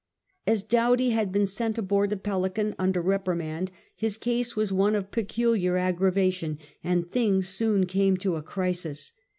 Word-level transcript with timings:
As 0.47 0.63
Doughty 0.63 1.11
had 1.11 1.31
been 1.31 1.45
sent 1.45 1.77
aboard 1.77 2.09
the 2.09 2.17
Pelican 2.17 2.73
under 2.79 3.03
reprimand, 3.03 3.69
his 3.95 4.17
case 4.17 4.55
was 4.55 4.73
one 4.73 4.95
of 4.95 5.11
peculiar 5.11 5.77
aggravation, 5.77 6.57
and 6.83 7.07
things 7.07 7.47
soon 7.49 7.85
came 7.85 8.17
to 8.17 8.35
a 8.35 8.41
crisis. 8.41 9.13